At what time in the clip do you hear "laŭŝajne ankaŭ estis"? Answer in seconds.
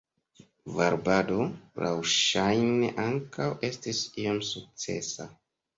1.87-4.05